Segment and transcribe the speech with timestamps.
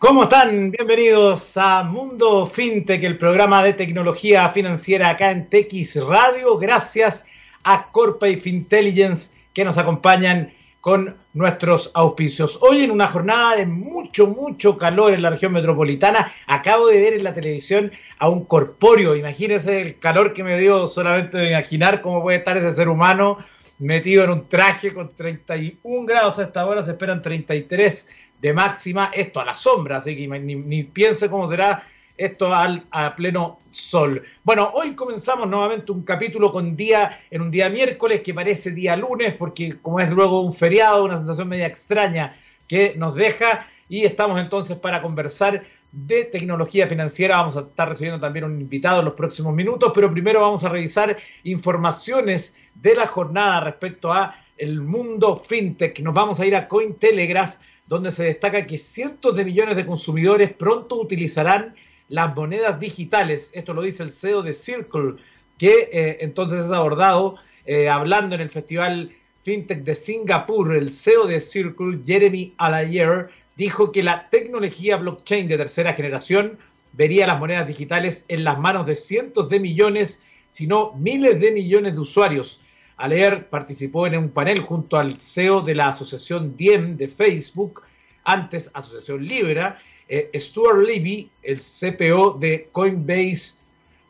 [0.00, 0.70] ¿Cómo están?
[0.70, 6.56] Bienvenidos a Mundo FinTech, el programa de tecnología financiera acá en TX Radio.
[6.56, 7.26] Gracias
[7.64, 12.60] a Corpay Fintelligence que nos acompañan con nuestros auspicios.
[12.62, 17.14] Hoy en una jornada de mucho, mucho calor en la región metropolitana, acabo de ver
[17.14, 17.90] en la televisión
[18.20, 19.16] a un corpóreo.
[19.16, 23.38] Imagínense el calor que me dio solamente de imaginar cómo puede estar ese ser humano
[23.80, 28.08] metido en un traje con 31 grados a esta hora, se esperan 33
[28.40, 31.82] de máxima, esto a la sombra, así que ni, piense cómo será
[32.16, 34.22] esto al, a pleno sol.
[34.42, 38.96] Bueno, hoy comenzamos nuevamente un capítulo con día, en un día miércoles que parece día
[38.96, 44.04] lunes, porque como es luego un feriado, una sensación media extraña que nos deja, y
[44.04, 47.38] estamos entonces para conversar de tecnología financiera.
[47.38, 50.68] Vamos a estar recibiendo también un invitado en los próximos minutos, pero primero vamos a
[50.68, 56.00] revisar informaciones de la jornada respecto a el mundo fintech.
[56.00, 57.54] Nos vamos a ir a Cointelegraph
[57.88, 61.74] donde se destaca que cientos de millones de consumidores pronto utilizarán
[62.08, 63.50] las monedas digitales.
[63.54, 65.14] Esto lo dice el CEO de Circle,
[65.56, 69.12] que eh, entonces es abordado eh, hablando en el Festival
[69.42, 70.76] FinTech de Singapur.
[70.76, 76.58] El CEO de Circle, Jeremy Alayer, dijo que la tecnología blockchain de tercera generación
[76.92, 81.52] vería las monedas digitales en las manos de cientos de millones, si no miles de
[81.52, 82.60] millones de usuarios
[83.06, 87.82] leer participó en un panel junto al CEO de la asociación Diem de Facebook,
[88.24, 93.58] antes Asociación Libera, eh, Stuart Levy, el CPO de Coinbase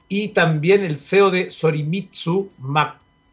[0.09, 2.51] y también el CEO de Sorimitsu,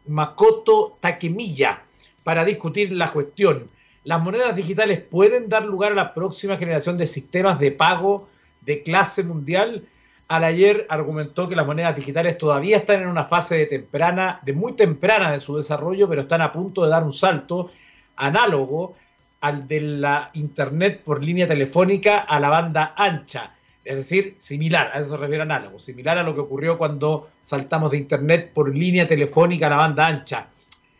[0.06, 1.82] Makoto Takemiya,
[2.22, 3.70] para discutir la cuestión.
[4.04, 8.28] ¿Las monedas digitales pueden dar lugar a la próxima generación de sistemas de pago
[8.60, 9.84] de clase mundial?
[10.28, 14.52] Al ayer argumentó que las monedas digitales todavía están en una fase de temprana, de
[14.52, 17.70] muy temprana de su desarrollo, pero están a punto de dar un salto
[18.16, 18.96] análogo
[19.40, 23.52] al de la internet por línea telefónica a la banda ancha.
[23.84, 27.92] Es decir, similar, a eso se refiere análogo, similar a lo que ocurrió cuando saltamos
[27.92, 30.48] de internet por línea telefónica a la banda ancha.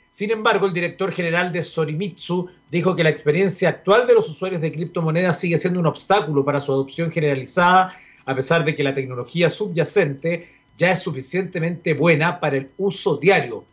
[0.09, 4.61] Sin embargo, el director general de Sorimitsu dijo que la experiencia actual de los usuarios
[4.61, 7.93] de criptomonedas sigue siendo un obstáculo para su adopción generalizada
[8.27, 13.65] a pesar de que la tecnología subyacente ya es suficientemente buena para el uso diario.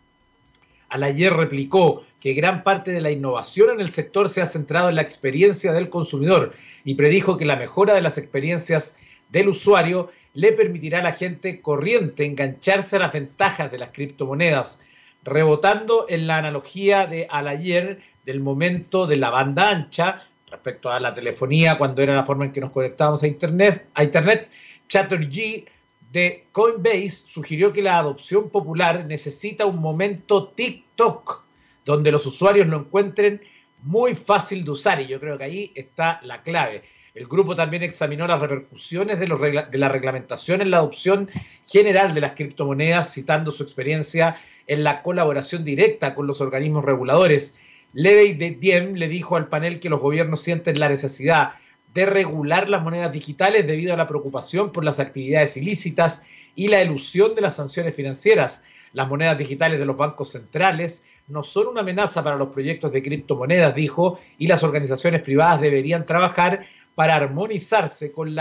[0.90, 4.96] ayer replicó que gran parte de la innovación en el sector se ha centrado en
[4.96, 6.53] la experiencia del consumidor
[6.86, 8.96] y predijo que la mejora de las experiencias
[9.30, 14.80] del usuario le permitirá a la gente corriente engancharse a las ventajas de las criptomonedas,
[15.24, 21.14] rebotando en la analogía de ayer del momento de la banda ancha, respecto a la
[21.16, 24.50] telefonía, cuando era la forma en que nos conectábamos a Internet, a Internet
[24.88, 25.66] Chatterjee
[26.12, 31.44] de Coinbase sugirió que la adopción popular necesita un momento TikTok,
[31.84, 33.42] donde los usuarios lo encuentren
[33.81, 36.84] muy fácil de usar, y yo creo que ahí está la clave.
[37.16, 41.31] El grupo también examinó las repercusiones de, los de la reglamentación en la adopción
[41.68, 44.38] general de las criptomonedas, citando su experiencia
[44.68, 47.56] en la colaboración directa con los organismos reguladores
[47.94, 51.54] Levey de Diem le dijo al panel que los gobiernos sienten la necesidad
[51.94, 56.24] de regular las monedas digitales debido a la preocupación por las actividades ilícitas
[56.56, 58.64] y la elusión de las sanciones financieras.
[58.94, 63.02] Las monedas digitales de los bancos centrales no son una amenaza para los proyectos de
[63.02, 66.66] criptomonedas, dijo, y las organizaciones privadas deberían trabajar
[66.96, 68.36] para armonizarse con,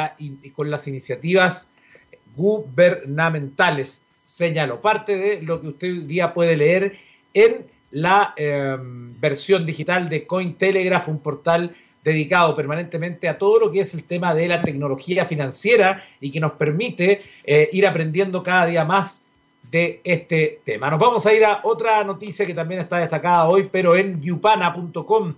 [0.55, 1.71] con las iniciativas
[2.37, 4.03] gubernamentales.
[4.25, 6.97] Señaló parte de lo que usted hoy día puede leer
[7.35, 13.81] en la em, versión digital de Cointelegraph, un portal dedicado permanentemente a todo lo que
[13.81, 18.67] es el tema de la tecnología financiera y que nos permite eh, ir aprendiendo cada
[18.67, 19.23] día más
[19.71, 20.91] de este tema.
[20.91, 25.35] Nos vamos a ir a otra noticia que también está destacada hoy, pero en yupana.com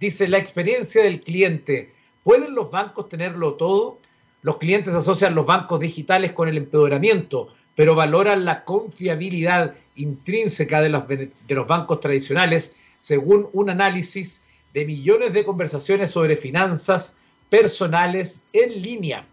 [0.00, 1.92] dice la experiencia del cliente.
[2.24, 3.98] ¿Pueden los bancos tenerlo todo?
[4.42, 10.88] Los clientes asocian los bancos digitales con el empeoramiento, pero valoran la confiabilidad intrínseca de
[10.88, 14.42] los, de los bancos tradicionales, según un análisis
[14.74, 17.16] de millones de conversaciones sobre finanzas
[17.48, 19.26] personales en línea.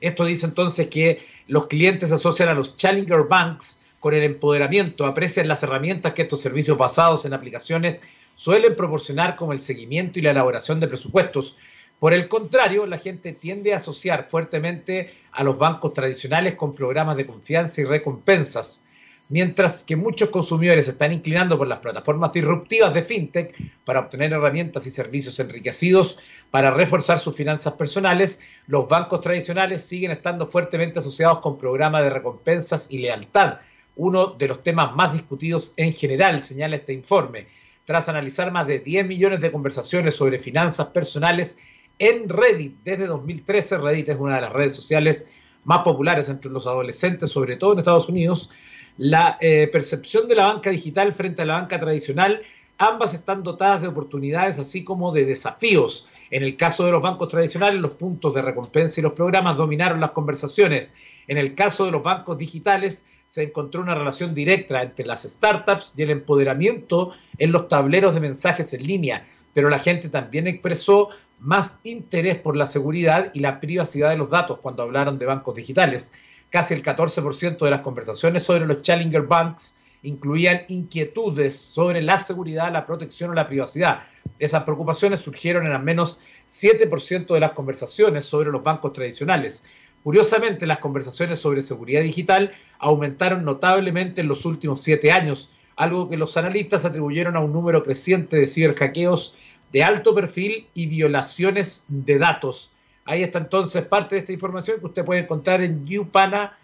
[0.00, 5.48] Esto dice entonces que los clientes asocian a los Challenger Banks con el empoderamiento, aprecian
[5.48, 8.02] las herramientas que estos servicios basados en aplicaciones
[8.34, 11.56] suelen proporcionar como el seguimiento y la elaboración de presupuestos.
[11.98, 17.16] Por el contrario, la gente tiende a asociar fuertemente a los bancos tradicionales con programas
[17.16, 18.82] de confianza y recompensas
[19.28, 23.54] mientras que muchos consumidores están inclinando por las plataformas disruptivas de fintech
[23.84, 26.18] para obtener herramientas y servicios enriquecidos
[26.50, 32.10] para reforzar sus finanzas personales, los bancos tradicionales siguen estando fuertemente asociados con programas de
[32.10, 33.58] recompensas y lealtad,
[33.96, 37.46] uno de los temas más discutidos en general, señala este informe.
[37.84, 41.56] Tras analizar más de 10 millones de conversaciones sobre finanzas personales
[41.98, 42.76] en Reddit.
[42.84, 45.28] Desde 2013 Reddit es una de las redes sociales
[45.64, 48.50] más populares entre los adolescentes, sobre todo en Estados Unidos.
[48.98, 52.42] La eh, percepción de la banca digital frente a la banca tradicional,
[52.78, 56.08] ambas están dotadas de oportunidades así como de desafíos.
[56.30, 60.00] En el caso de los bancos tradicionales, los puntos de recompensa y los programas dominaron
[60.00, 60.92] las conversaciones.
[61.26, 65.94] En el caso de los bancos digitales, se encontró una relación directa entre las startups
[65.96, 71.08] y el empoderamiento en los tableros de mensajes en línea, pero la gente también expresó
[71.38, 75.54] más interés por la seguridad y la privacidad de los datos cuando hablaron de bancos
[75.54, 76.12] digitales.
[76.50, 82.72] Casi el 14% de las conversaciones sobre los Challenger Banks incluían inquietudes sobre la seguridad,
[82.72, 84.04] la protección o la privacidad.
[84.38, 89.64] Esas preocupaciones surgieron en al menos 7% de las conversaciones sobre los bancos tradicionales.
[90.04, 96.16] Curiosamente, las conversaciones sobre seguridad digital aumentaron notablemente en los últimos siete años, algo que
[96.16, 99.34] los analistas atribuyeron a un número creciente de ciberhackeos
[99.72, 102.72] de alto perfil y violaciones de datos.
[103.04, 106.56] Ahí está entonces parte de esta información que usted puede encontrar en youpana.com.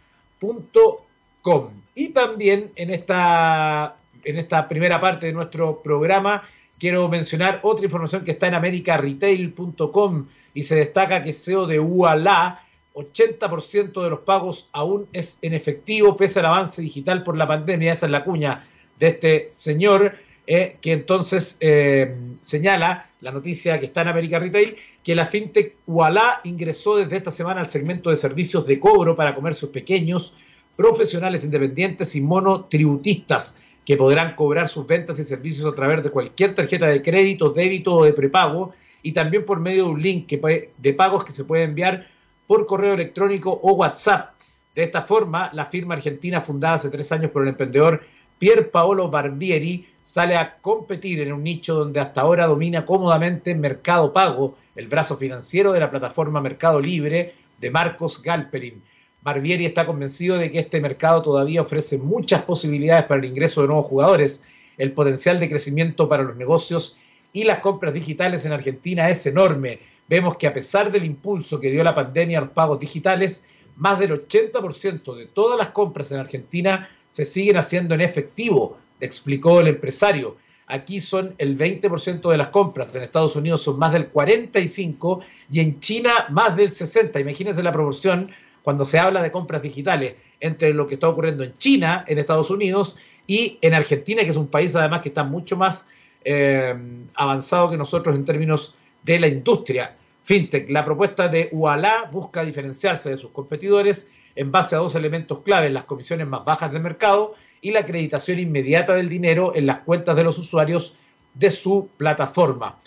[1.95, 6.43] Y también en esta, en esta primera parte de nuestro programa
[6.79, 12.61] quiero mencionar otra información que está en americaretail.com y se destaca que CEO de UALA
[12.95, 17.93] 80% de los pagos aún es en efectivo pese al avance digital por la pandemia.
[17.93, 18.67] Esa es la cuña
[18.99, 20.17] de este señor
[20.47, 25.77] eh, que entonces eh, señala la noticia que está en América Retail, que la fintech
[25.87, 30.35] Ualá ingresó desde esta semana al segmento de servicios de cobro para comercios pequeños,
[30.77, 36.55] profesionales independientes y monotributistas que podrán cobrar sus ventas y servicios a través de cualquier
[36.55, 38.73] tarjeta de crédito, débito o de prepago
[39.03, 42.09] y también por medio de un link de pagos que se puede enviar
[42.47, 44.35] por correo electrónico o WhatsApp.
[44.75, 48.03] De esta forma, la firma argentina fundada hace tres años por el emprendedor
[48.39, 54.13] Pier Paolo Barbieri sale a competir en un nicho donde hasta ahora domina cómodamente Mercado
[54.13, 58.83] Pago, el brazo financiero de la plataforma Mercado Libre de Marcos Galperin.
[59.23, 63.69] Barbieri está convencido de que este mercado todavía ofrece muchas posibilidades para el ingreso de
[63.69, 64.43] nuevos jugadores.
[64.79, 66.97] El potencial de crecimiento para los negocios
[67.33, 69.79] y las compras digitales en Argentina es enorme
[70.13, 73.45] vemos que a pesar del impulso que dio la pandemia a los pagos digitales,
[73.77, 79.61] más del 80% de todas las compras en Argentina se siguen haciendo en efectivo, explicó
[79.61, 80.37] el empresario.
[80.67, 85.21] Aquí son el 20% de las compras, en Estados Unidos son más del 45%
[85.51, 87.21] y en China más del 60%.
[87.21, 88.31] Imagínense la proporción
[88.63, 92.49] cuando se habla de compras digitales entre lo que está ocurriendo en China, en Estados
[92.49, 92.97] Unidos
[93.27, 95.89] y en Argentina, que es un país además que está mucho más
[96.25, 96.75] eh,
[97.15, 99.97] avanzado que nosotros en términos de la industria.
[100.23, 105.41] FinTech, la propuesta de UALA busca diferenciarse de sus competidores en base a dos elementos
[105.41, 109.79] clave, las comisiones más bajas del mercado y la acreditación inmediata del dinero en las
[109.79, 110.97] cuentas de los usuarios
[111.33, 112.79] de su plataforma.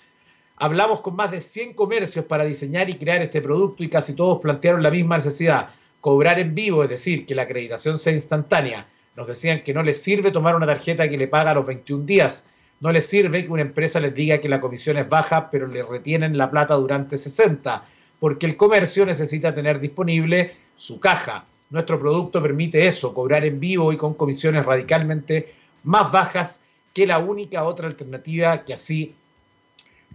[0.58, 4.42] Hablamos con más de 100 comercios para diseñar y crear este producto y casi todos
[4.42, 5.70] plantearon la misma necesidad,
[6.02, 8.88] cobrar en vivo, es decir, que la acreditación sea instantánea.
[9.16, 12.06] Nos decían que no les sirve tomar una tarjeta que le paga a los 21
[12.06, 12.50] días,
[12.82, 15.84] no les sirve que una empresa les diga que la comisión es baja, pero le
[15.84, 17.86] retienen la plata durante 60,
[18.20, 21.46] porque el comercio necesita tener disponible su caja.
[21.70, 25.54] Nuestro producto permite eso, cobrar en vivo y con comisiones radicalmente
[25.84, 26.62] más bajas
[26.94, 29.14] que la única otra alternativa que así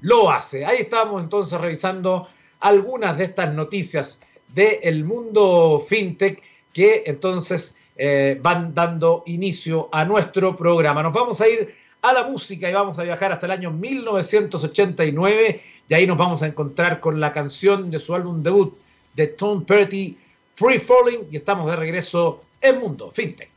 [0.00, 0.64] lo hace.
[0.64, 2.28] Ahí estamos entonces revisando
[2.60, 10.56] algunas de estas noticias del mundo fintech que entonces eh, van dando inicio a nuestro
[10.56, 11.02] programa.
[11.02, 15.60] Nos vamos a ir a la música y vamos a viajar hasta el año 1989
[15.88, 18.74] y ahí nos vamos a encontrar con la canción de su álbum debut
[19.14, 20.16] de Tom Petty,
[20.60, 23.48] Free Falling y estamos de regreso en Mundo FinTech.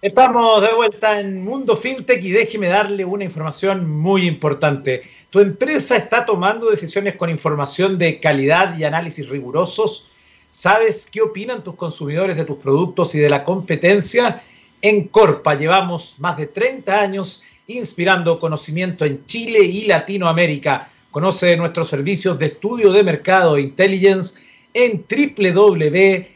[0.00, 5.02] Estamos de vuelta en Mundo FinTech y déjeme darle una información muy importante.
[5.30, 10.12] ¿Tu empresa está tomando decisiones con información de calidad y análisis rigurosos?
[10.52, 14.44] ¿Sabes qué opinan tus consumidores de tus productos y de la competencia?
[14.80, 20.88] En Corpa llevamos más de 30 años inspirando conocimiento en Chile y Latinoamérica.
[21.10, 24.40] Conoce nuestros servicios de estudio de mercado e intelligence
[24.74, 26.26] en www.corpa.cl.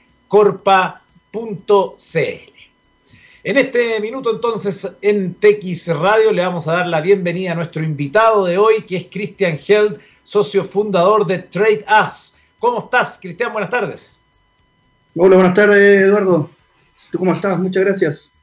[3.45, 7.85] En este minuto entonces en TX Radio le vamos a dar la bienvenida a nuestro
[7.85, 12.35] invitado de hoy, que es Christian Held, socio fundador de Trade Us.
[12.59, 13.53] ¿Cómo estás, Cristian?
[13.53, 14.19] Buenas tardes.
[15.15, 16.51] Hola, buenas tardes, Eduardo.
[17.13, 17.59] ¿Tú cómo estás?
[17.61, 18.34] Muchas gracias.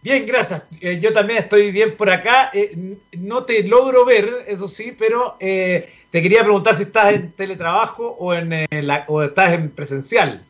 [0.00, 0.62] Bien, gracias.
[0.80, 2.50] Eh, yo también estoy bien por acá.
[2.52, 7.32] Eh, no te logro ver, eso sí, pero eh, te quería preguntar si estás en
[7.32, 10.42] teletrabajo o, en, la, o estás en presencial.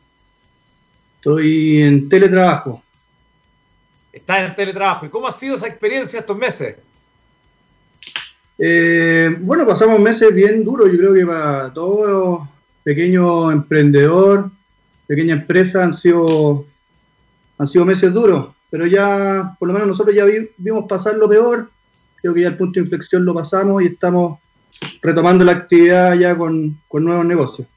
[1.15, 2.83] Estoy en teletrabajo.
[4.13, 5.07] Estás en teletrabajo.
[5.07, 6.77] ¿Y cómo ha sido esa experiencia estos meses?
[8.57, 12.45] Bueno, pasamos meses bien duros, yo creo que para todo
[12.83, 14.51] pequeño emprendedor,
[15.07, 16.65] pequeña empresa han sido,
[17.57, 20.25] han sido meses duros, pero ya, por lo menos nosotros ya
[20.57, 21.69] vimos pasar lo peor,
[22.15, 24.39] creo que ya el punto de inflexión lo pasamos y estamos
[25.01, 27.67] retomando la actividad ya con, nuevos negocios.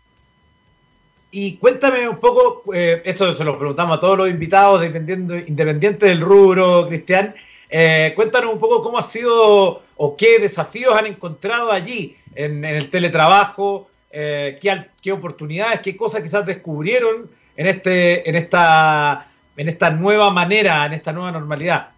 [1.30, 6.20] Y cuéntame un poco, eh, esto se lo preguntamos a todos los invitados, independientes del
[6.20, 7.34] rubro, Cristian,
[7.75, 12.90] eh, cuéntanos un poco cómo ha sido o qué desafíos han encontrado allí en, el
[12.90, 14.58] teletrabajo, eh,
[15.00, 20.94] qué, oportunidades, qué cosas quizás descubrieron en, este, en, esta, en esta nueva manera, en
[20.94, 21.88] esta nueva normalidad.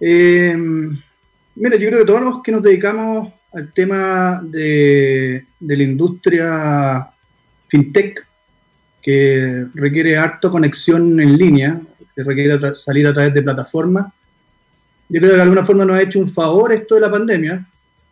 [0.00, 0.56] Eh,
[1.54, 7.08] mira, yo creo que todos los que nos dedicamos al tema de, de la industria
[7.68, 8.26] fintech,
[9.02, 11.80] que requiere harto conexión en línea,
[12.14, 14.12] que requiere salir a través de plataformas.
[15.08, 17.66] Yo creo que de alguna forma nos ha hecho un favor esto de la pandemia.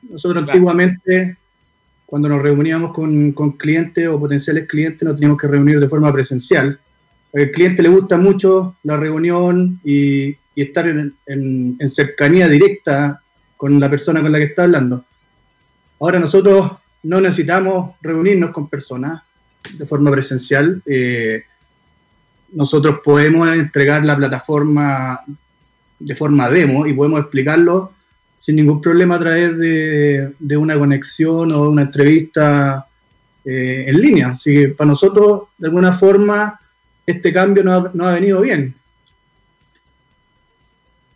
[0.08, 1.36] Nosotros antiguamente,
[2.06, 6.12] cuando nos reuníamos con, con, clientes o potenciales clientes, nos teníamos que reunir de forma
[6.12, 6.78] presencial.
[7.36, 13.20] Al cliente le gusta mucho la reunión y, estar en, cercanía directa
[13.58, 15.04] con la persona con la que está hablando.
[16.00, 19.22] Ahora nosotros no necesitamos reunirnos con personas
[19.70, 20.82] de forma presencial.
[20.86, 21.42] Eh,
[22.52, 25.20] nosotros podemos entregar la plataforma
[25.98, 27.92] de forma demo y podemos explicarlo
[28.38, 32.86] sin ningún problema a través de, una conexión o una entrevista
[33.44, 34.28] eh, en línea.
[34.28, 36.58] Así que para nosotros, de alguna forma,
[37.06, 38.74] este cambio nos ha, venido bien.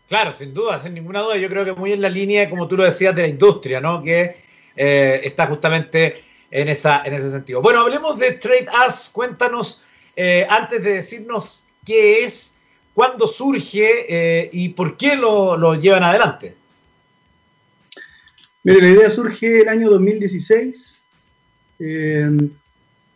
[0.09, 1.37] Claro, sin duda, sin ninguna duda.
[1.37, 4.03] Yo creo que muy en la línea, como tú lo decías, de la industria, ¿no?
[4.03, 4.43] Que
[4.77, 7.61] eh, está justamente en, esa, en ese sentido.
[7.61, 9.09] Bueno, hablemos de Trade Us.
[9.13, 9.83] Cuéntanos
[10.17, 12.55] eh, antes de decirnos qué es,
[12.95, 16.55] cuándo surge eh, y por qué lo, llevan adelante.
[18.63, 21.01] Mire, la idea surge el año 2016.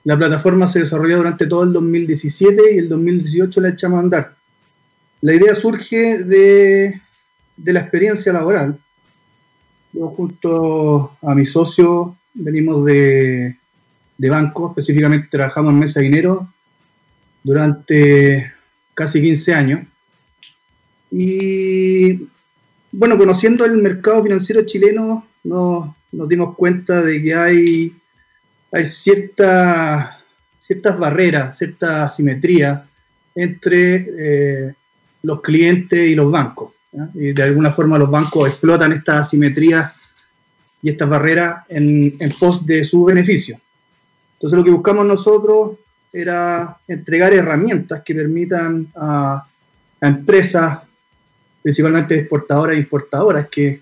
[0.04, 4.36] La plataforma se desarrolló durante todo el 2017 y el 2018 la echamos a andar.
[5.22, 7.00] La idea surge de,
[7.56, 8.78] la experiencia laboral.
[9.92, 13.56] Yo junto a mi socio venimos de,
[14.18, 16.48] de banco, específicamente trabajamos en mesa de dinero
[17.42, 18.52] durante
[18.94, 19.86] casi 15 años.
[21.10, 22.28] Y
[22.90, 25.94] bueno, conociendo el mercado financiero chileno, nos,
[26.28, 27.92] dimos cuenta de que hay,
[28.74, 30.18] hay cierta,
[30.58, 32.84] ciertas barreras, cierta asimetría
[33.34, 34.74] entre eh,
[35.22, 36.72] los clientes y los bancos.
[37.14, 39.94] Y de alguna forma los bancos explotan estas asimetrías
[40.82, 43.60] y estas barreras en, en pos de su beneficio.
[44.34, 45.78] Entonces lo que buscamos nosotros
[46.12, 49.46] era entregar herramientas que permitan a,
[50.00, 50.80] empresas,
[51.62, 53.80] principalmente exportadoras e importadoras, que,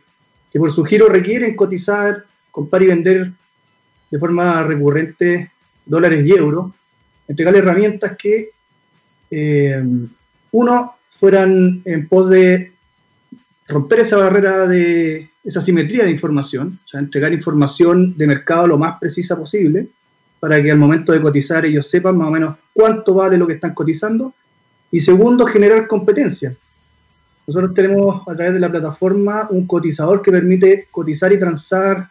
[0.55, 3.33] por su giro requieren cotizar, comprar y vender
[4.13, 5.51] de forma recurrente
[5.87, 6.71] dólares y euros,
[7.27, 8.51] entregar herramientas que,
[9.31, 9.83] eh,
[10.53, 12.73] uno, fueran en pos de
[13.69, 18.79] romper esa barrera de esa simetría de información, o sea, entregar información de mercado lo
[18.79, 19.89] más precisa posible,
[20.39, 23.55] para que al momento de cotizar ellos sepan más o menos cuánto vale lo que
[23.55, 24.35] están cotizando.
[24.91, 26.55] Y segundo, generar competencia.
[27.47, 32.11] Nosotros tenemos a través de la plataforma un cotizador que permite cotizar y transar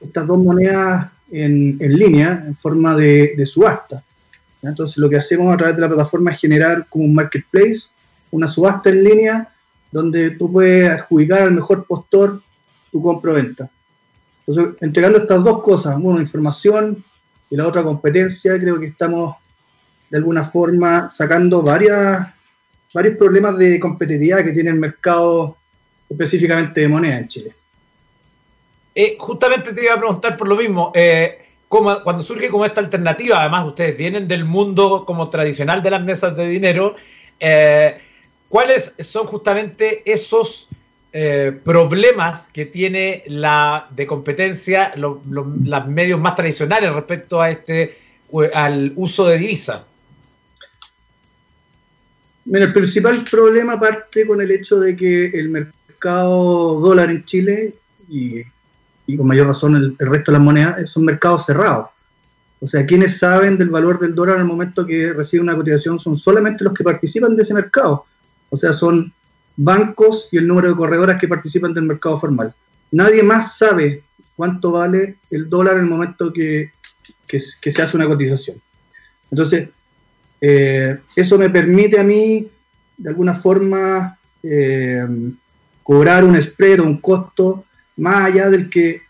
[0.00, 4.02] estas dos monedas en, línea, en forma de, subasta.
[4.62, 7.88] Entonces lo que hacemos a través de la plataforma es generar como un marketplace,
[8.30, 9.48] una subasta en línea,
[9.92, 12.42] donde tú puedes adjudicar al mejor postor
[12.90, 13.70] tu compra-venta.
[14.46, 17.04] Entonces, entregando estas dos cosas, una información
[17.50, 19.36] y la otra competencia, creo que estamos
[20.10, 22.28] de alguna forma sacando varias,
[22.94, 25.56] varios problemas de competitividad que tiene el mercado
[26.08, 27.54] específicamente de moneda en Chile.
[28.98, 33.42] Eh, justamente te iba a preguntar por lo mismo, eh, cuando surge como esta alternativa,
[33.42, 36.96] además ustedes vienen del mundo como tradicional de las mesas de dinero,
[37.38, 37.98] eh,
[38.48, 40.68] ¿cuáles son justamente esos
[41.64, 45.24] problemas que tiene la de competencia los
[45.86, 47.96] medios más tradicionales respecto a este
[48.52, 49.86] al uso de divisa?
[52.44, 57.74] Mira, el principal problema parte con el hecho de que el mercado dólar en Chile
[58.10, 58.42] y,
[59.14, 61.88] con mayor razón el, el, resto de las monedas son mercados cerrados.
[62.60, 66.16] O sea, quienes saben del valor del dólar el momento que recibe una cotización son
[66.16, 68.06] solamente los que participan de ese mercado.
[68.48, 69.12] O sea, son
[69.56, 72.54] bancos y el número de corredoras que participan del mercado formal.
[72.90, 74.02] Nadie más sabe
[74.36, 76.72] cuánto vale el dólar en el momento que,
[77.28, 78.60] se hace una cotización.
[79.30, 79.68] Entonces,
[80.40, 82.48] eh, eso me permite a mí,
[82.96, 85.06] de alguna forma, eh,
[85.82, 87.64] cobrar un spread o un costo
[87.96, 89.02] más allá del que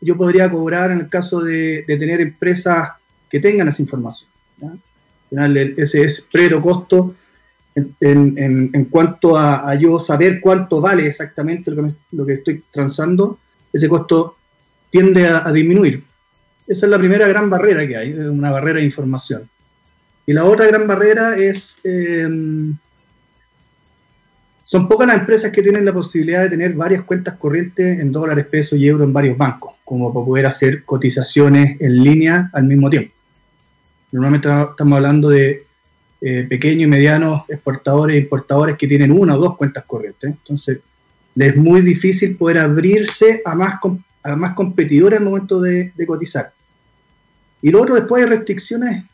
[0.00, 2.90] yo podría cobrar en el caso de, tener empresas
[3.30, 4.30] que tengan esa información.
[5.30, 7.14] Final, ese spread o costo
[7.74, 13.38] en, cuanto a, yo saber cuánto vale exactamente lo que, lo que estoy transando,
[13.72, 14.36] ese costo
[14.90, 16.04] tiende a, disminuir.
[16.66, 19.48] Esa es la primera gran barrera que hay, una barrera de información.
[20.26, 22.76] Y la otra gran barrera es, em,
[24.72, 28.46] son pocas las empresas que tienen la posibilidad de tener varias cuentas corrientes en dólares,
[28.46, 32.88] pesos y euros en varios bancos, como para poder hacer cotizaciones en línea al mismo
[32.88, 33.12] tiempo.
[34.12, 35.66] Normalmente estamos hablando de
[36.22, 40.30] eh, pequeños y medianos exportadores e importadores que tienen una o dos cuentas corrientes.
[40.30, 40.78] Entonces,
[41.34, 43.74] les es muy difícil poder abrirse a más,
[44.22, 46.50] a más competidores al momento de, cotizar.
[47.60, 49.04] Y lo otro, después hay restricciones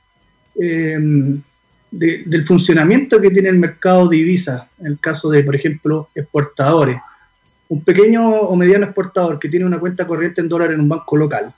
[0.55, 1.41] eh,
[1.91, 6.99] del funcionamiento que tiene el mercado de divisas, en el caso de, por ejemplo, exportadores.
[7.69, 11.17] Un pequeño o mediano exportador que tiene una cuenta corriente en dólares en un banco
[11.17, 11.53] local,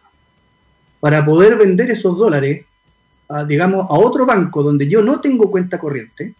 [1.01, 2.65] para poder vender esos dólares
[3.47, 6.35] digamos, a otro banco donde yo no tengo cuenta corriente,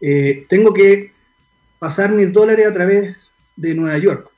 [0.00, 1.12] eh, tengo que
[1.78, 3.16] pasar mis dólares a través
[3.54, 4.30] de Nueva York.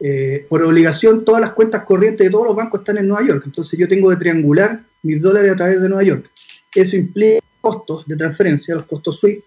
[0.00, 3.42] Eh, por obligación, todas las cuentas corrientes de todos los bancos están en Nueva York,
[3.46, 6.30] entonces yo tengo que triangular mis dólares a través de Nueva York.
[6.74, 9.44] Eso implica costos de transferencia, los costos SWIFT,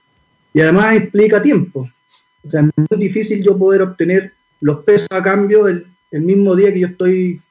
[0.54, 1.90] y además implica tiempo.
[2.44, 6.72] O sea, es muy difícil yo poder obtener los pesos a cambio el mismo día
[6.72, 7.42] que yo estoy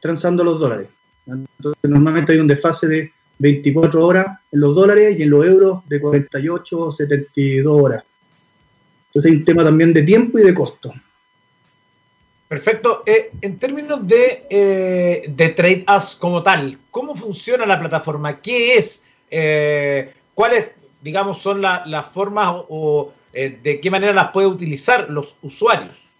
[0.00, 0.88] transando los dólares.
[1.26, 5.88] Entonces, normalmente hay un desfase de 24 horas en los dólares y en los euros
[5.88, 8.04] de 48 o 72 horas.
[9.06, 10.92] Entonces hay un tema también de tiempo y de costo.
[12.48, 13.02] Perfecto.
[13.06, 18.36] Eh, en términos de, eh, de Trade As como tal, ¿cómo funciona la plataforma?
[18.40, 19.04] ¿Qué es?
[19.30, 20.68] Eh, ¿Cuáles,
[21.00, 26.10] digamos, son las formas o, de qué manera las puede utilizar los usuarios?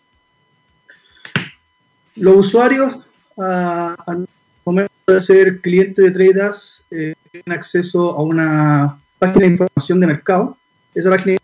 [2.16, 3.04] Los usuarios
[3.37, 4.26] al
[4.65, 10.06] momento de ser cliente de Tradas, eh, tienen acceso a una página de información de
[10.06, 10.56] mercado.
[10.95, 11.39] Esa página de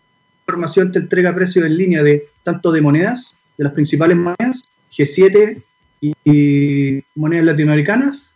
[0.46, 5.62] información te entrega precios en línea de tanto de monedas, de las principales monedas, G7
[6.00, 8.34] y, monedas latinoamericanas.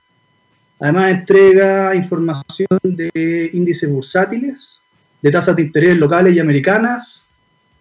[0.79, 4.79] Además entrega información de índices bursátiles,
[5.23, 7.27] de tasas de interés locales y americanas,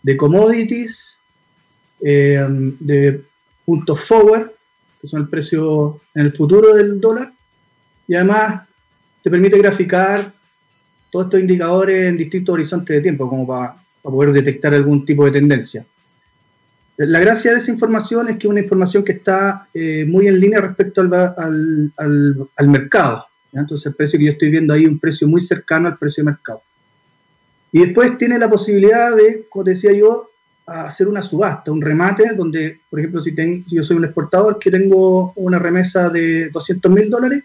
[0.02, 1.20] de commodities,
[2.00, 2.48] eh,
[2.80, 3.22] de
[3.66, 4.50] puntos forward,
[5.02, 7.34] que son el precio en el futuro del dólar,
[8.08, 8.70] y además
[9.22, 10.32] te permite graficar
[11.12, 15.32] todos estos indicadores en distintos horizontes de tiempo, como para, poder detectar algún tipo de
[15.32, 15.86] tendencia.
[16.98, 20.40] La gracia de esa información es que es una información que está eh, muy en
[20.40, 23.26] línea respecto al, al, mercado.
[23.52, 26.24] Entonces el precio que yo estoy viendo ahí es un precio muy cercano al precio
[26.24, 26.62] de mercado.
[27.72, 30.30] Y después tiene la posibilidad de, como decía yo,
[30.68, 33.34] hacer una subasta, un remate, donde, por ejemplo, si,
[33.68, 37.44] yo soy un exportador que tengo una remesa de 200 mil dólares,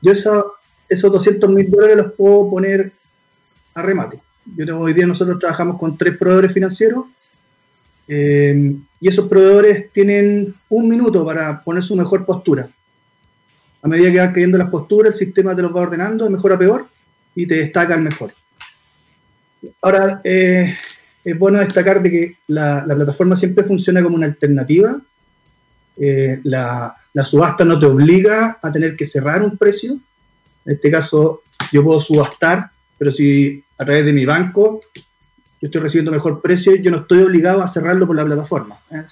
[0.00, 2.92] yo esos 200 mil dólares los puedo poner
[3.74, 4.20] a remate.
[4.56, 7.06] Yo hoy día nosotros trabajamos con tres proveedores financieros
[8.08, 12.68] eh, y esos proveedores tienen un minuto para poner su mejor postura.
[13.82, 16.54] A medida que van cayendo las posturas, el sistema te los va ordenando de mejor
[16.54, 16.88] a peor
[17.34, 18.32] y te destaca el mejor.
[19.82, 20.74] Ahora, eh,
[21.22, 25.00] es bueno destacar de que la, plataforma siempre funciona como una alternativa.
[25.96, 29.98] Eh, la, subasta no te obliga a tener que cerrar un precio.
[30.64, 31.42] En este caso,
[31.72, 34.80] yo puedo subastar, pero si a través de mi banco
[35.60, 38.78] yo estoy recibiendo mejor precio, yo no estoy obligado a cerrarlo por la plataforma.
[38.90, 39.04] ¿eh?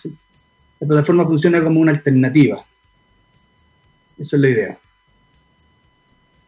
[0.80, 2.64] La plataforma funciona como una alternativa.
[4.18, 4.78] Esa es la idea.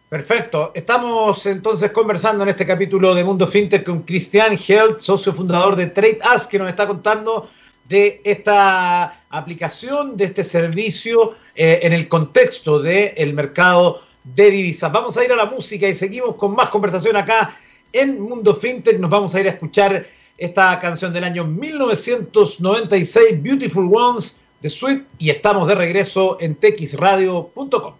[0.08, 0.72] Perfecto.
[0.74, 5.88] Estamos entonces conversando en este capítulo de Mundo FinTech con Cristian Health, socio fundador de
[5.88, 7.48] TradeAs, que nos está contando
[7.86, 14.92] de esta aplicación, de este servicio eh, en el contexto del mercado de divisas.
[14.92, 17.56] Vamos a ir a la música y seguimos con más conversación acá
[17.92, 18.98] en Mundo FinTech.
[18.98, 25.04] Nos vamos a ir a escuchar esta canción del año 1996, Beautiful Ones de Sweet,
[25.18, 27.94] y estamos de regreso en texradio.com.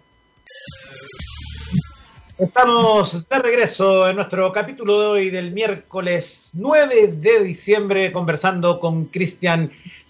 [2.37, 9.05] Estamos de regreso en nuestro capítulo de hoy del miércoles 9 de diciembre conversando con
[9.07, 9.69] Christian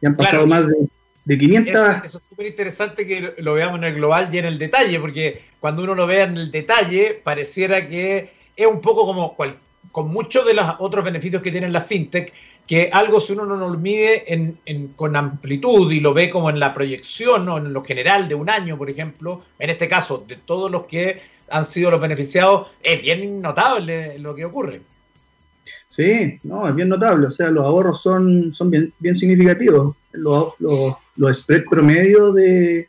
[0.00, 0.64] Y han pasado más
[1.26, 1.74] de, 500.
[1.74, 5.42] Eso, es súper interesante que lo veamos en el global y en el detalle, porque
[5.60, 9.36] cuando uno lo ve en el detalle, pareciera que es un poco como
[9.92, 12.32] con muchos de los otros beneficios que tienen las fintech,
[12.66, 16.58] que algo si uno no lo mide en, con amplitud y lo ve como en
[16.58, 20.36] la proyección o en lo general de un año, por ejemplo, en este caso, de
[20.36, 21.20] todos los que
[21.50, 24.80] han sido los beneficiados, es bien notable lo que ocurre.
[25.88, 27.26] Sí, no, es bien notable.
[27.26, 29.96] O sea, los ahorros son, son bien, bien significativos.
[30.12, 32.88] Los, los, spread promedio de,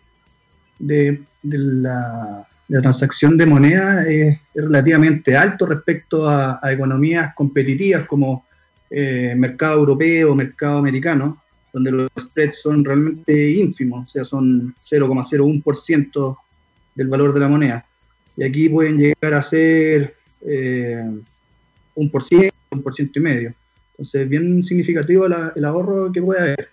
[0.80, 2.48] de, la,
[2.82, 8.46] transacción de moneda es, relativamente alto respecto a, economías competitivas como
[8.90, 11.42] eh, mercado europeo o mercado americano,
[11.74, 16.38] donde los spreads son realmente ínfimos, o sea, son 0,01%
[16.96, 17.86] del valor de la moneda.
[18.36, 21.04] Y aquí pueden llegar a ser eh,
[21.96, 23.54] un por ciento, un por ciento y medio.
[23.92, 26.70] Entonces, bien significativo el ahorro que puede haber.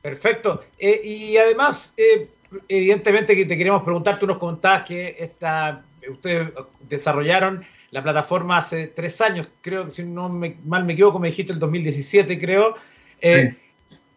[0.00, 0.62] Perfecto.
[0.78, 2.28] Eh, y además, eh,
[2.68, 6.52] evidentemente que te queremos preguntar, tú nos contabas que esta, ustedes
[6.88, 11.28] desarrollaron la plataforma hace tres años, creo que si no me, mal me equivoco, me
[11.28, 12.74] dijiste el 2017, creo.
[13.20, 13.56] Eh,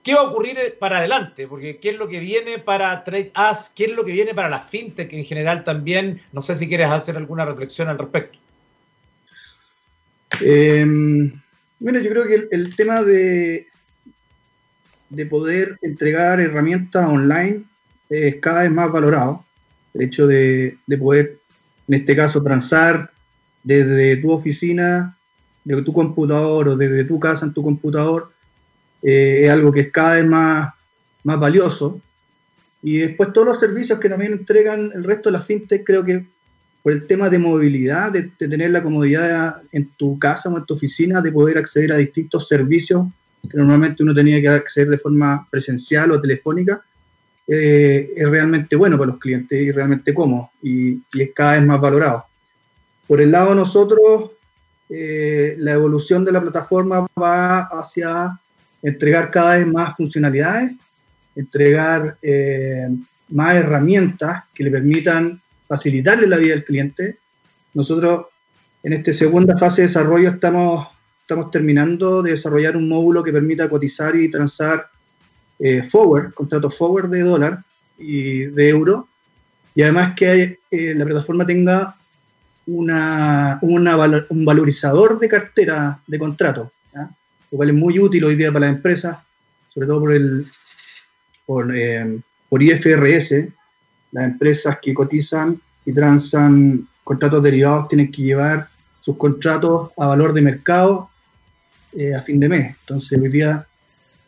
[0.03, 1.47] ¿Qué va a ocurrir para adelante?
[1.47, 3.69] Porque ¿qué es lo que viene para TradeAs?
[3.69, 6.21] ¿Qué es lo que viene para la fintech en general también?
[6.31, 8.37] No sé si quieres hacer alguna reflexión al respecto.
[10.41, 11.31] Em,
[11.79, 13.67] bueno, yo creo que el, tema de,
[15.09, 17.63] de poder entregar herramientas online
[18.09, 19.45] es cada vez más valorado.
[19.93, 21.39] El hecho de, poder,
[21.87, 23.11] en este caso, transar
[23.63, 25.17] desde tu oficina,
[25.63, 28.31] de tu computador o desde tu casa en tu computador,
[29.01, 30.73] eh, es algo que es cada vez más,
[31.23, 31.99] más valioso.
[32.81, 36.25] Y después todos los servicios que también entregan el resto de las fintech, creo que
[36.87, 40.75] por el tema de movilidad, de, tener la comodidad en tu casa o en tu
[40.75, 43.07] oficina, de poder acceder a distintos servicios
[43.51, 46.81] que normalmente uno tenía que acceder de forma presencial o telefónica,
[47.45, 51.81] eh, es realmente bueno para los clientes y realmente cómodo y, es cada vez más
[51.81, 52.23] valorado.
[53.05, 54.31] Por el lado de nosotros,
[54.89, 58.39] eh, la evolución de la plataforma va hacia
[58.81, 60.71] entregar cada vez más funcionalidades,
[61.35, 62.87] entregar eh,
[63.27, 67.17] más herramientas que le permitan facilitarle la vida al cliente.
[67.73, 68.27] Nosotros
[68.83, 70.87] en esta segunda fase de desarrollo estamos,
[71.19, 74.89] estamos terminando de desarrollar un módulo que permita cotizar y transar
[75.59, 77.63] eh, forward, contratos forward de dólar
[77.97, 79.07] y de euro,
[79.73, 81.95] y además que eh, la plataforma tenga
[82.67, 88.67] una, un valorizador de cartera de contrato, lo cual es muy útil hoy día para
[88.67, 89.17] las empresas,
[89.69, 90.45] sobre todo por el
[91.45, 93.47] por, eh, por IFRS,
[94.11, 100.33] las empresas que cotizan y transan contratos derivados tienen que llevar sus contratos a valor
[100.33, 101.09] de mercado
[101.93, 102.75] eh, a fin de mes.
[102.81, 103.65] Entonces, hoy día,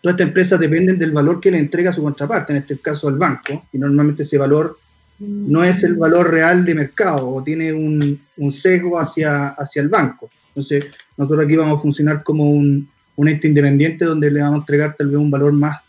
[0.01, 3.17] todas estas empresas dependen del valor que le entrega su contraparte, en este caso el
[3.17, 4.77] banco, y normalmente ese valor
[5.19, 9.89] no es el valor real de mercado o tiene un, un sesgo hacia, hacia el
[9.89, 10.29] banco.
[10.49, 10.85] Entonces,
[11.17, 14.95] nosotros aquí vamos a funcionar como un, un ente independiente donde le vamos a entregar
[14.97, 15.81] tal vez un valor más,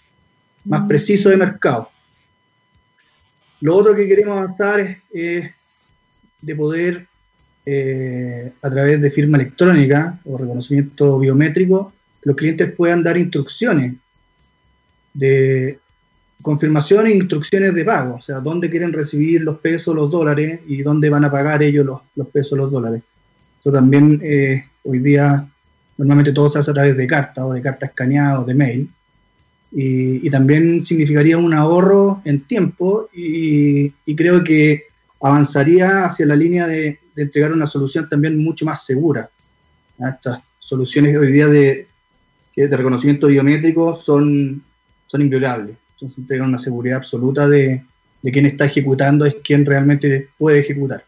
[0.65, 1.89] más preciso de mercado.
[3.61, 5.51] Lo otro que queremos avanzar es,
[6.41, 7.07] de poder,
[7.67, 11.93] eh, a través de firma electrónica o reconocimiento biométrico,
[12.23, 13.95] que los clientes puedan dar instrucciones
[15.13, 15.79] de
[16.43, 20.83] confirmación e instrucciones de pago, o sea, dónde quieren recibir los pesos, los dólares y
[20.83, 23.03] dónde van a pagar ellos los, pesos, los dólares.
[23.61, 25.47] Eso también eh, hoy día
[25.99, 28.91] normalmente todo se hace a través de carta o de carta escaneada o de mail
[29.73, 34.85] y, también significaría un ahorro en tiempo y, creo que
[35.23, 39.29] avanzaría hacia la línea de, entregar una solución también mucho más segura.
[39.99, 41.87] Estas soluciones hoy día de,
[42.57, 44.63] de reconocimiento biométrico son,
[45.07, 45.77] son inviolables.
[45.95, 47.83] Entonces entregan una seguridad absoluta de,
[48.23, 51.05] de quien está ejecutando es quien realmente puede ejecutar.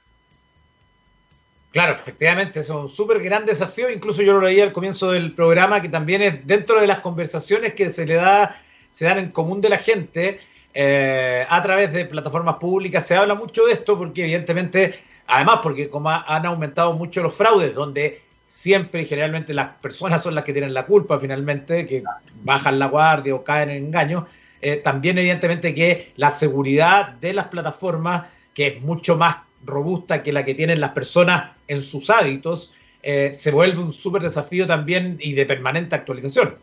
[1.73, 3.91] Claro, efectivamente, es un súper gran desafío.
[3.91, 7.73] Incluso yo lo leía al comienzo del programa, que también es dentro de las conversaciones
[7.73, 8.55] que se le da,
[8.91, 10.41] se dan en común de la gente
[10.75, 13.07] eh, a través de plataformas públicas.
[13.07, 17.75] Se habla mucho de esto porque, evidentemente, además, porque como han aumentado mucho los fraudes,
[17.75, 22.03] donde siempre y generalmente las personas son las que tienen la culpa finalmente, que
[22.43, 24.25] bajan la guardia o caen en engaños.
[24.61, 30.33] Eh, también, evidentemente, que la seguridad de las plataformas, que es mucho más robusta que
[30.33, 32.73] la que tienen las personas en sus hábitos,
[33.03, 36.55] eh, se vuelve un súper desafío también y de permanente actualización.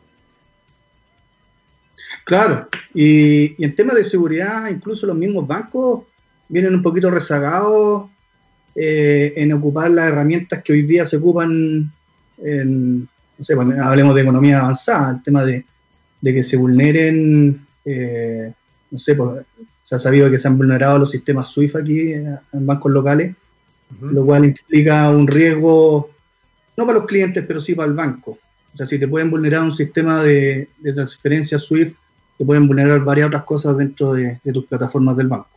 [2.26, 6.04] Claro, y, en temas de seguridad, incluso los mismos bancos
[6.48, 8.10] vienen un poquito rezagados
[8.76, 11.92] eh, en ocupar las herramientas que hoy día se ocupan
[12.38, 15.66] en, no sé, hablemos de economía avanzada, el tema de,
[16.24, 18.54] que se vulneren, eh,
[18.92, 19.46] no sé, pues,
[19.89, 23.36] se ha sabido que se han vulnerado los sistemas SWIFT aquí en bancos locales,
[23.99, 26.12] lo cual implica un riesgo,
[26.78, 28.38] no para los clientes, pero sí para el banco.
[28.71, 31.95] O sea, si te pueden vulnerar un sistema de, transferencia SWIFT,
[32.38, 35.49] te pueden vulnerar varias otras cosas dentro de, tus plataformas del banco.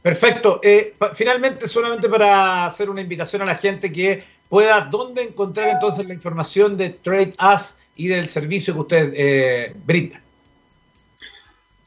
[0.00, 0.58] Perfecto.
[0.62, 6.06] Eh, finalmente, solamente para hacer una invitación a la gente que pueda, ¿dónde encontrar entonces
[6.06, 10.22] la información de Trade Us y del servicio que usted eh, brinda?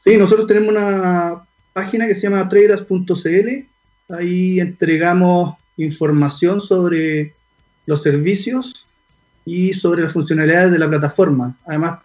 [0.02, 4.14] Sí, nosotros tenemos una página que se llama traderas.cl.
[4.14, 7.34] Ahí entregamos información sobre
[7.84, 8.86] los servicios
[9.44, 11.54] y sobre las funcionalidades de la plataforma.
[11.66, 12.00] Además,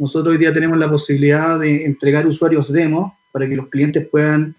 [0.00, 4.56] nosotros hoy día tenemos la posibilidad de entregar usuarios demos para que los clientes puedan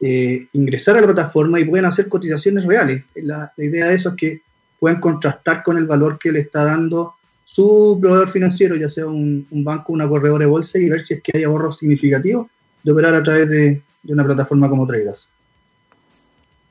[0.00, 3.02] eh, ingresar a la plataforma y puedan hacer cotizaciones reales.
[3.16, 4.42] La, idea de eso es que
[4.78, 7.16] puedan contrastar con el valor que le está dando
[7.52, 11.22] su proveedor financiero, ya sea un, banco una corredora de bolsa, y ver si es
[11.22, 12.46] que hay ahorros significativos
[12.82, 15.28] de operar a través de, una plataforma como Traders.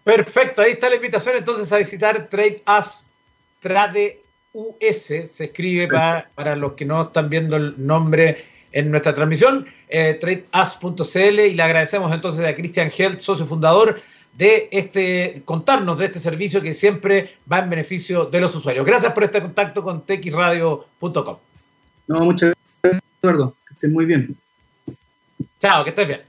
[0.04, 3.06] Perfecto, ahí está la invitación entonces a visitar TradeUs,
[3.60, 10.18] TradeUS, se escribe para, los que no están viendo el nombre en nuestra transmisión, eh,
[10.20, 14.02] tradeus.cl y le agradecemos entonces a Christian Held, socio fundador
[14.34, 18.86] de este, contarnos de este servicio que siempre va en beneficio de los usuarios.
[18.86, 21.38] Gracias por este contacto con texradio.com.
[22.08, 23.56] No, muchas gracias, Eduardo.
[23.68, 24.36] Que estés muy bien.
[25.60, 26.22] Chao, que estés bien.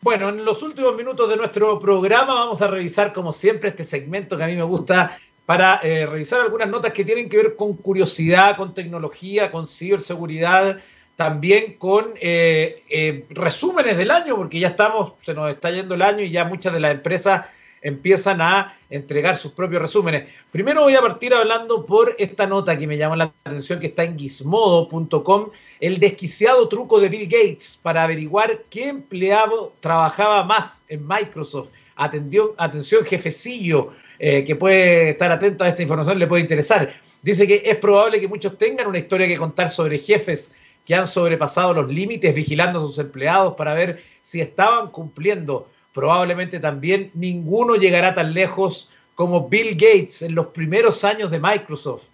[0.00, 4.36] Bueno, en los últimos minutos de nuestro programa vamos a revisar, como siempre, este segmento
[4.36, 7.76] que a mí me gusta para eh, revisar algunas notas que tienen que ver con
[7.76, 10.80] curiosidad, con tecnología, con ciberseguridad
[11.22, 16.02] también con eh, eh, resúmenes del año, porque ya estamos, se nos está yendo el
[16.02, 17.46] año y ya muchas de las empresas
[17.80, 20.24] empiezan a entregar sus propios resúmenes.
[20.50, 24.02] Primero voy a partir hablando por esta nota que me llamó la atención, que está
[24.02, 31.06] en gizmodo.com, el desquiciado truco de Bill Gates para averiguar qué empleado trabajaba más en
[31.06, 31.70] Microsoft.
[31.94, 36.92] Atención, jefecillo, eh, que puede estar atento a esta información, le puede interesar.
[37.22, 40.50] Dice que es probable que muchos tengan una historia que contar sobre jefes
[40.86, 45.68] que han sobrepasado los límites vigilando a sus empleados para ver si estaban cumpliendo.
[45.92, 52.04] Probablemente también ninguno llegará tan lejos como Bill Gates en los primeros años de Microsoft.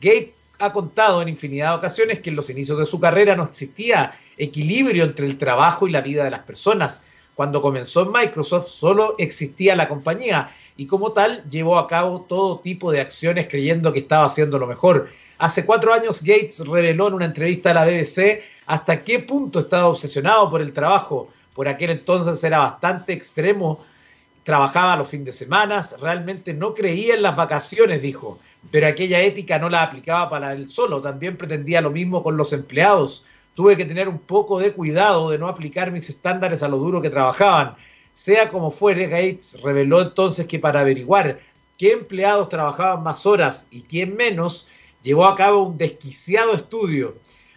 [0.00, 3.44] Gates ha contado en infinidad de ocasiones que en los inicios de su carrera no
[3.44, 7.02] existía equilibrio entre el trabajo y la vida de las personas.
[7.34, 12.60] Cuando comenzó en Microsoft solo existía la compañía y como tal llevó a cabo todo
[12.60, 15.08] tipo de acciones creyendo que estaba haciendo lo mejor.
[15.38, 19.86] Hace cuatro años Gates reveló en una entrevista a la BBC hasta qué punto estaba
[19.88, 21.28] obsesionado por el trabajo.
[21.54, 23.84] Por aquel entonces era bastante extremo,
[24.44, 28.38] trabajaba los fines de semana, realmente no creía en las vacaciones, dijo,
[28.70, 32.52] pero aquella ética no la aplicaba para él solo, también pretendía lo mismo con los
[32.52, 33.24] empleados.
[33.54, 37.00] Tuve que tener un poco de cuidado de no aplicar mis estándares a lo duro
[37.02, 37.74] que trabajaban.
[38.14, 41.40] Sea como fuere, Gates reveló entonces que para averiguar
[41.76, 44.68] qué empleados trabajaban más horas y quién menos,
[45.06, 47.14] llevó a cabo un desquiciado estudio.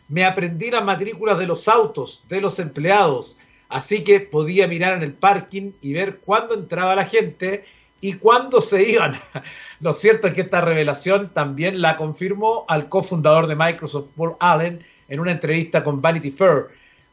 [0.07, 5.01] Me aprendí las matrículas de los autos, de los empleados, así que podía mirar en
[5.01, 7.65] el parking y ver cuándo entraba la gente
[8.01, 9.19] y cuándo se iban.
[9.79, 14.85] Lo cierto es que esta revelación también la confirmó al cofundador de Microsoft, Paul Allen,
[15.07, 16.67] en una entrevista con Vanity Fair.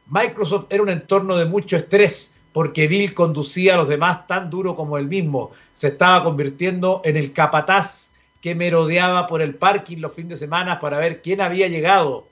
[0.09, 4.77] Microsoft era un entorno de mucho estrés porque Bill conducía a los demás tan duro
[4.77, 5.53] como él mismo.
[5.73, 8.06] Se estaba convirtiendo en el capataz
[8.41, 12.29] que merodeaba por el parking los fines de semana para ver quién había llegado.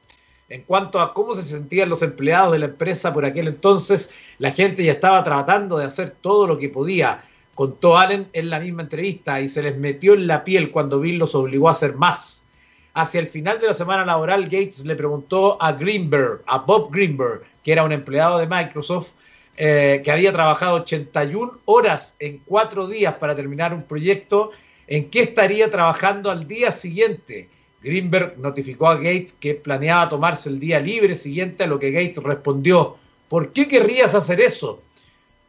[0.50, 4.14] en cuanto a cómo se sentían los empleados de la empresa por aquel entonces.
[4.38, 7.24] La gente ya estaba tratando de hacer todo lo que podía.
[7.54, 11.18] Contó Allen en la misma entrevista y se les metió en la piel cuando Bill
[11.18, 12.44] los obligó a hacer más.
[12.92, 17.42] Hacia el final de la semana laboral, Gates le preguntó a Greenberg, a Bob Greenberg,
[17.64, 19.14] que era un empleado de Microsoft,
[19.56, 24.50] eh, que había trabajado 81 horas en cuatro días para terminar un proyecto,
[24.86, 27.48] en qué estaría trabajando al día siguiente.
[27.82, 32.22] Greenberg notificó a Gates que planeaba tomarse el día libre siguiente, a lo que Gates
[32.22, 32.96] respondió,
[33.28, 34.82] ¿por qué querrías hacer eso?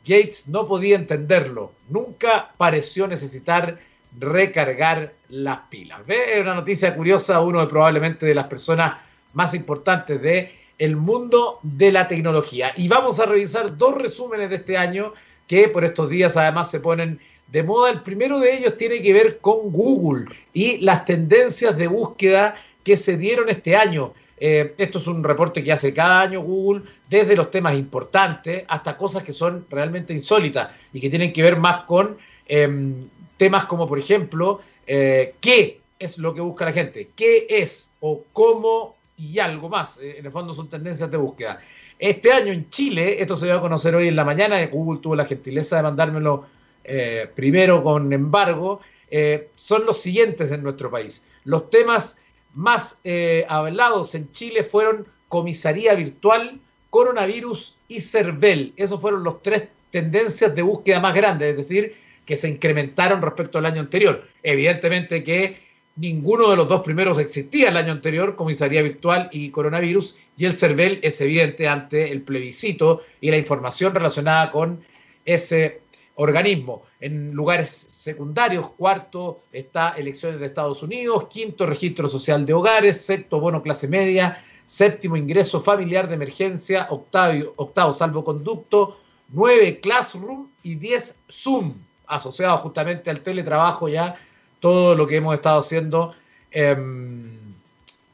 [0.05, 3.79] Gates no podía entenderlo, nunca pareció necesitar
[4.19, 6.01] recargar las pilas.
[6.07, 8.97] Es una noticia curiosa, uno de probablemente de las personas
[9.33, 12.73] más importantes de el mundo de la tecnología.
[12.75, 15.13] Y vamos a revisar dos resúmenes de este año
[15.47, 17.91] que por estos días además se ponen de moda.
[17.91, 22.97] El primero de ellos tiene que ver con Google y las tendencias de búsqueda que
[22.97, 24.13] se dieron este año.
[24.37, 28.97] Eh, esto es un reporte que hace cada año Google, desde los temas importantes hasta
[28.97, 33.87] cosas que son realmente insólitas y que tienen que ver más con em, temas como,
[33.87, 39.39] por ejemplo, eh, qué es lo que busca la gente, qué es o cómo y
[39.39, 39.99] algo más.
[39.99, 41.59] Eh, en el fondo son tendencias de búsqueda.
[41.97, 45.15] Este año en Chile, esto se va a conocer hoy en la mañana, Google tuvo
[45.15, 46.45] la gentileza de mandármelo
[46.87, 51.25] eh, primero con embargo, eh, son los siguientes en nuestro país.
[51.43, 52.17] Los temas
[52.53, 58.73] más eh, hablados en Chile fueron comisaría virtual, coronavirus y CERVEL.
[58.77, 61.95] Esos fueron los tres tendencias de búsqueda más grandes, es decir,
[62.25, 64.23] que se incrementaron respecto al año anterior.
[64.43, 70.17] Evidentemente que ninguno de los dos primeros existía el año anterior, comisaría virtual y coronavirus,
[70.37, 74.83] y el CERVEL es evidente ante el plebiscito y la información relacionada con
[75.25, 75.81] ese
[76.15, 76.83] organismo.
[76.99, 83.39] En lugares secundarios, cuarto está elecciones de Estados Unidos, quinto registro social de hogares, sexto
[83.39, 88.97] bono clase media, séptimo ingreso familiar de emergencia, octavo, octavo salvoconducto,
[89.29, 91.73] nueve classroom y diez Zoom,
[92.07, 94.15] asociado justamente al teletrabajo ya,
[94.59, 96.15] todo lo que hemos estado haciendo
[96.51, 97.37] em,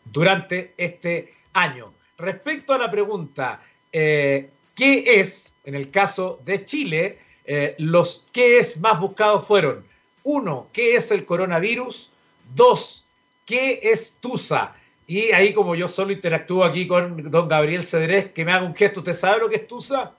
[0.05, 1.93] durante este año.
[2.17, 3.61] Respecto a la pregunta,
[3.91, 9.83] eh, ¿qué es, en el caso de Chile, eh, los qué es más buscados fueron,
[10.23, 12.11] uno, ¿qué es el coronavirus?
[12.55, 13.05] Dos,
[13.45, 14.75] ¿qué es TUSA?
[15.07, 18.75] Y ahí como yo solo interactúo aquí con don Gabriel Cedrés, que me haga un
[18.75, 20.13] gesto, ¿usted sabe lo que es TUSA?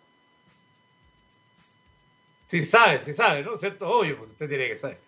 [2.48, 3.56] Sí sabe, sí sabe, ¿no?
[3.56, 3.88] ¿Cierto?
[3.88, 4.98] Obvio, pues usted tiene que saber.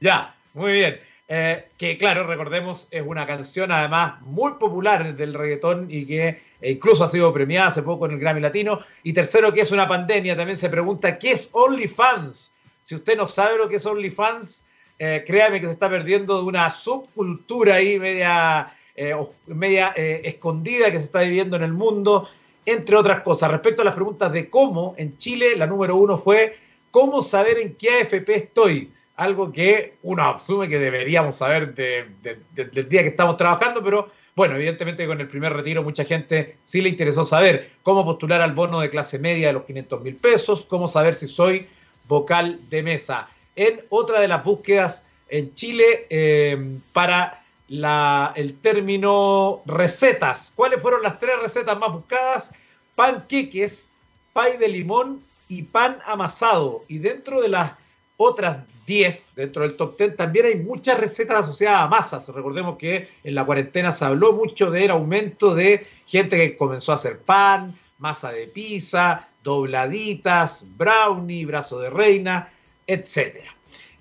[0.00, 1.00] Ya, muy bien.
[1.28, 7.04] Eh, que claro, recordemos, es una canción además muy popular del reggaetón y que incluso
[7.04, 8.80] ha sido premiada hace poco en el Grammy Latino.
[9.02, 12.52] Y tercero, que es una pandemia, también se pregunta, ¿qué es OnlyFans?
[12.82, 14.64] Si usted no sabe lo que es OnlyFans,
[14.98, 19.14] eh, créame que se está perdiendo de una subcultura ahí media, eh,
[19.46, 22.28] media escondida que se está viviendo en el mundo,
[22.64, 23.50] entre otras cosas.
[23.50, 26.58] Respecto a las preguntas de cómo, en Chile la número uno fue,
[26.90, 28.92] ¿cómo saber en qué AFP estoy?
[29.16, 35.06] algo que uno asume que deberíamos saber del día que estamos trabajando, pero bueno, evidentemente
[35.06, 38.90] con el primer retiro mucha gente sí le interesó saber cómo postular al bono de
[38.90, 41.66] clase media de los 500 mil pesos, cómo saber si soy
[42.06, 43.28] vocal de mesa.
[43.56, 50.52] En otra de las búsquedas en Chile eh, para la, el término recetas.
[50.54, 52.52] ¿Cuáles fueron las tres recetas más buscadas?
[52.94, 53.90] Panqueques,
[54.34, 56.84] pay de limón y pan amasado.
[56.88, 57.72] Y dentro de las
[58.16, 60.16] otras 10 dentro del top 10.
[60.16, 62.28] También hay muchas recetas asociadas a masas.
[62.28, 66.96] Recordemos que en la cuarentena se habló mucho del aumento de gente que comenzó a
[66.96, 72.50] hacer pan, masa de pizza, dobladitas, brownie, brazo de reina,
[72.86, 73.44] etc.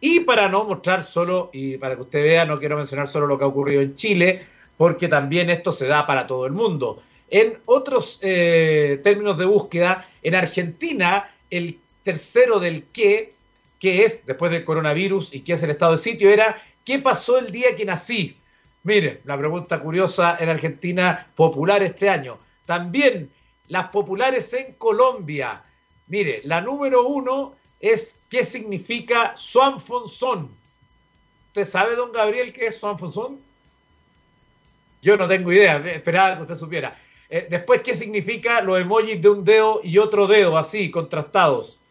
[0.02, 3.38] Y para no mostrar solo, y para que usted vea, no quiero mencionar solo lo
[3.38, 4.46] que ha ocurrido en Chile,
[4.78, 7.02] porque también esto se da para todo el mundo.
[7.30, 13.35] En otros eh, términos de búsqueda, en Argentina, el tercero del qué
[13.86, 17.38] qué es después del coronavirus y qué es el estado de sitio, era ¿qué pasó
[17.38, 18.36] el día que nací?
[18.82, 22.40] Mire, la pregunta curiosa en Argentina, popular este año.
[22.66, 23.30] También
[23.68, 25.62] las populares en Colombia.
[26.08, 30.50] Mire, la número uno es ¿qué significa Fonson?
[31.50, 33.40] ¿Usted sabe, don Gabriel, qué es Fonson?
[35.04, 37.00] Yo no tengo idea, esperaba que usted supiera.
[37.30, 41.84] Eh, después, ¿qué significa los emojis de un dedo y otro dedo, así, contrastados?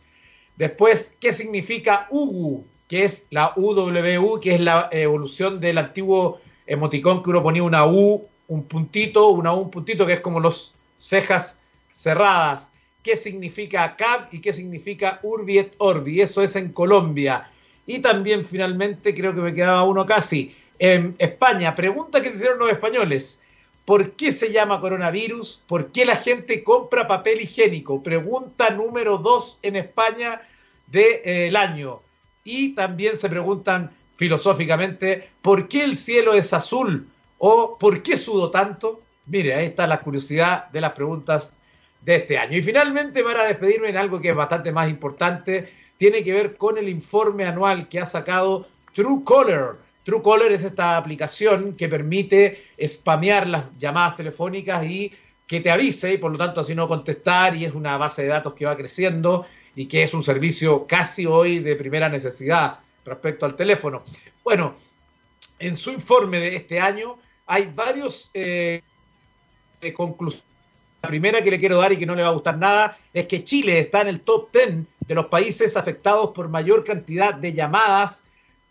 [0.56, 2.64] Después, ¿qué significa UGU?
[2.88, 7.86] Que es la UWU, que es la evolución del antiguo emoticón que uno ponía una
[7.86, 11.60] U, un puntito, una U, un puntito, que es como los cejas
[11.92, 12.72] cerradas.
[13.02, 16.20] ¿Qué significa CAB y qué significa Urbi et Orbi?
[16.20, 17.50] Eso es en Colombia.
[17.86, 20.54] Y también, finalmente, creo que me quedaba uno casi.
[20.78, 23.40] En España, pregunta que hicieron los españoles.
[23.84, 25.62] ¿Por qué se llama coronavirus?
[25.66, 28.02] ¿Por qué la gente compra papel higiénico?
[28.02, 30.40] Pregunta número dos en España
[30.86, 32.00] del eh, año.
[32.44, 37.08] Y también se preguntan filosóficamente, ¿por qué el cielo es azul?
[37.38, 39.02] ¿O por qué sudo tanto?
[39.26, 41.54] Mire, ahí está la curiosidad de las preguntas
[42.00, 42.56] de este año.
[42.56, 46.78] Y finalmente, para despedirme en algo que es bastante más importante, tiene que ver con
[46.78, 49.83] el informe anual que ha sacado Truecaller.
[50.04, 55.12] Truecaller es esta aplicación que permite spamear las llamadas telefónicas y
[55.46, 58.28] que te avise y por lo tanto así no contestar y es una base de
[58.28, 63.46] datos que va creciendo y que es un servicio casi hoy de primera necesidad respecto
[63.46, 64.04] al teléfono.
[64.42, 64.74] Bueno,
[65.58, 68.82] en su informe de este año hay varios eh,
[69.94, 70.54] conclusiones.
[71.02, 73.26] La primera que le quiero dar y que no le va a gustar nada es
[73.26, 77.52] que Chile está en el top 10 de los países afectados por mayor cantidad de
[77.52, 78.23] llamadas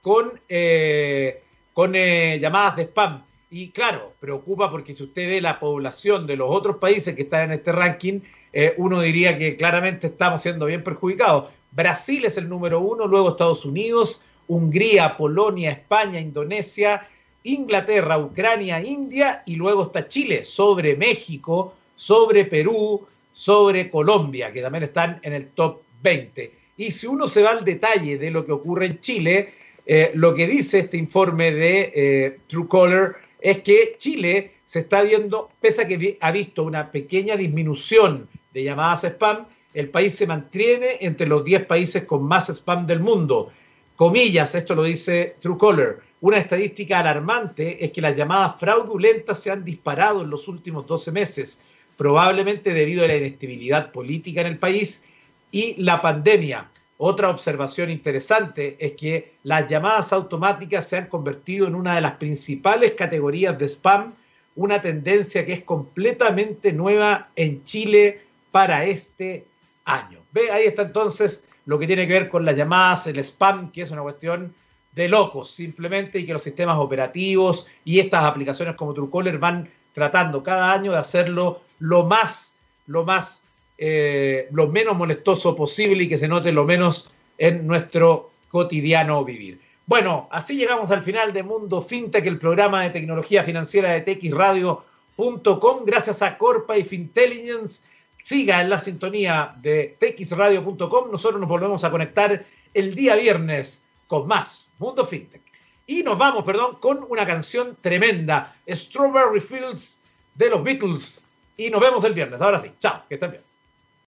[0.04, 1.42] con, eh,
[1.76, 3.24] eh, llamadas de spam.
[3.50, 7.46] Y claro, preocupa porque si usted ve la población de los otros países que están
[7.46, 8.20] en este ranking,
[8.52, 11.52] eh, uno diría que claramente estamos siendo bien perjudicados.
[11.72, 17.08] Brasil es el número uno, luego Estados Unidos, Hungría, Polonia, España, Indonesia,
[17.44, 24.84] Inglaterra, Ucrania, India y luego está Chile sobre México, sobre Perú, sobre Colombia, que también
[24.84, 26.52] están en el top 20.
[26.76, 29.54] Y si uno se va al detalle de lo que ocurre en Chile,
[29.86, 35.52] eh, lo que dice este informe de eh, Truecaller es que Chile se está viendo,
[35.60, 40.98] pese a que ha visto una pequeña disminución de llamadas spam, el país se mantiene
[41.02, 43.52] entre los 10 países con más spam del mundo.
[43.96, 46.00] Comillas, esto lo dice Truecaller.
[46.22, 51.12] Una estadística alarmante es que las llamadas fraudulentas se han disparado en los últimos 12
[51.12, 51.62] meses,
[51.98, 55.04] probablemente debido a la inestabilidad política en el país
[55.52, 56.70] y la pandemia.
[57.06, 62.14] Otra observación interesante es que las llamadas automáticas se han convertido en una de las
[62.14, 64.14] principales categorías de spam,
[64.56, 68.22] una tendencia que es completamente nueva en Chile
[68.54, 69.46] para este
[69.84, 70.20] año.
[70.32, 73.82] Ve, ahí está entonces lo que tiene que ver con las llamadas, el spam, que
[73.82, 74.56] es una cuestión
[74.94, 80.42] de locos simplemente y que los sistemas operativos y estas aplicaciones como Truecaller van tratando
[80.42, 82.56] cada año de hacerlo lo más,
[82.88, 83.43] lo más
[83.78, 89.60] eh, lo menos molestoso posible y que se note lo menos en nuestro cotidiano vivir.
[89.86, 95.86] Bueno, así llegamos al final de Mundo Fintech, el programa de tecnología financiera de texradio.com.
[95.86, 97.84] Gracias a Corpa y Fintelligence.
[98.24, 101.12] Siga en la sintonía de texradio.com.
[101.12, 105.42] Nosotros nos volvemos a conectar el día viernes con más Mundo Fintech.
[105.86, 110.00] Y nos vamos, perdón, con una canción tremenda, Strawberry Fields
[110.36, 111.24] de los Beatles.
[111.58, 112.42] Y nos vemos el viernes.
[112.42, 113.53] Ahora sí, chao, que estén bien.